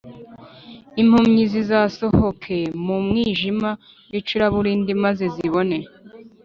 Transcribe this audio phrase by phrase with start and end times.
[1.01, 3.69] impumyi zizasohoke mu mwijima
[4.11, 5.77] w’icuraburindi, maze zibone.